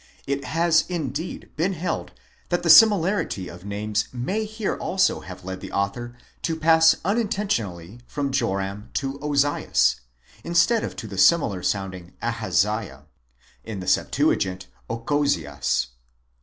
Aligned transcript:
It 0.25 0.45
has 0.45 0.83
indeed 0.89 1.51
been 1.57 1.73
held 1.73 2.13
that 2.49 2.63
the 2.63 2.71
similarity 2.71 3.47
of 3.47 3.65
names 3.65 4.07
may 4.11 4.45
here 4.45 4.75
also 4.77 5.19
have 5.19 5.45
led 5.45 5.61
the 5.61 5.71
author 5.71 6.17
to 6.41 6.55
pass 6.55 6.95
unintentionally 7.05 7.99
from 8.07 8.31
Joram 8.31 8.89
to 8.95 9.19
Ozias, 9.21 10.01
instead 10.43 10.83
of 10.83 10.95
to 10.95 11.05
the 11.05 11.19
similar 11.19 11.61
sounding 11.61 12.13
Ahaziah 12.19 13.05
(in 13.63 13.79
the 13.79 13.85
LXX. 13.85 14.65
Ochozias). 14.89 15.89